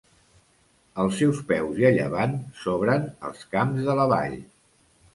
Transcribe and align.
Als 1.03 1.19
seus 1.19 1.43
peus, 1.51 1.77
i 1.83 1.87
a 1.91 1.93
llevant, 1.97 2.35
s'obren 2.63 3.09
els 3.31 3.47
Camps 3.55 3.87
de 3.93 4.01
la 4.03 4.13
Vall. 4.17 4.39